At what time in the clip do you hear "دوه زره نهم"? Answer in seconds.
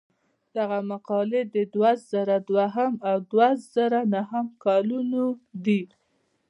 3.31-4.45